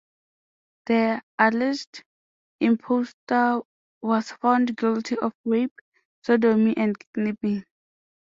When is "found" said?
4.31-4.75